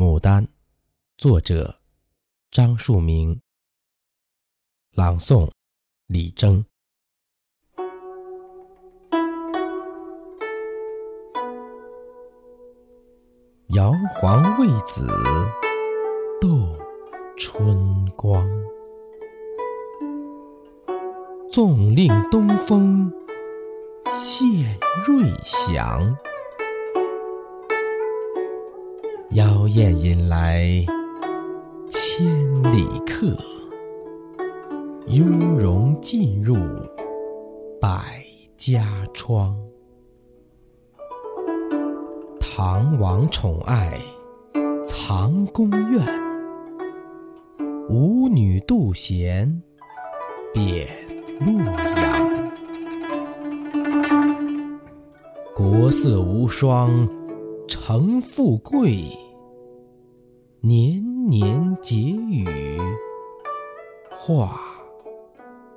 [0.00, 0.46] 牡丹，
[1.16, 1.80] 作者
[2.52, 3.40] 张树明。
[4.92, 5.50] 朗诵
[6.06, 6.64] 李征。
[13.70, 15.08] 摇黄未子
[16.40, 16.48] 斗
[17.36, 18.48] 春光，
[21.50, 23.12] 纵令东风
[24.12, 26.16] 现瑞祥。
[29.32, 30.64] 妖艳引来
[31.90, 32.26] 千
[32.62, 33.36] 里客，
[35.08, 36.56] 雍容进入
[37.78, 38.24] 百
[38.56, 39.54] 家窗。
[42.40, 43.98] 唐王宠爱
[44.82, 46.02] 藏宫苑，
[47.90, 49.62] 舞女妒贤
[50.54, 50.88] 贬
[51.38, 51.62] 洛
[51.96, 52.48] 阳。
[55.54, 57.06] 国色无双
[57.88, 59.02] 成富贵。
[60.60, 62.46] 年年结语
[64.10, 64.60] 画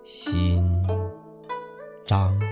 [0.03, 0.61] 新
[2.05, 2.50] 章。